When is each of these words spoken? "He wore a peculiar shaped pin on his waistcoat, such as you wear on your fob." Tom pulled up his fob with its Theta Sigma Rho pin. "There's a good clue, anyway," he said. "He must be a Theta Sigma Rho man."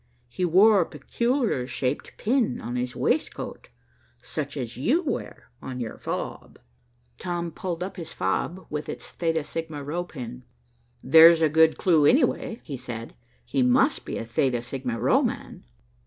"He 0.29 0.45
wore 0.45 0.81
a 0.81 0.85
peculiar 0.87 1.67
shaped 1.67 2.17
pin 2.17 2.59
on 2.59 2.75
his 2.75 2.95
waistcoat, 2.95 3.69
such 4.19 4.57
as 4.57 4.75
you 4.75 5.03
wear 5.03 5.51
on 5.61 5.79
your 5.79 5.99
fob." 5.99 6.57
Tom 7.19 7.51
pulled 7.51 7.83
up 7.83 7.97
his 7.97 8.11
fob 8.11 8.65
with 8.71 8.89
its 8.89 9.11
Theta 9.11 9.43
Sigma 9.43 9.83
Rho 9.83 10.03
pin. 10.03 10.43
"There's 11.03 11.43
a 11.43 11.49
good 11.49 11.77
clue, 11.77 12.07
anyway," 12.07 12.61
he 12.63 12.77
said. 12.77 13.13
"He 13.45 13.61
must 13.61 14.03
be 14.03 14.17
a 14.17 14.25
Theta 14.25 14.63
Sigma 14.63 14.99
Rho 14.99 15.21
man." 15.21 15.65